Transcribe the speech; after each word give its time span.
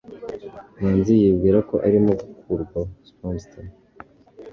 manzi 0.79 1.11
yibwira 1.21 1.59
ko 1.69 1.75
arimo 1.87 2.11
gukurwaho. 2.27 2.83
(Spamster) 3.09 3.65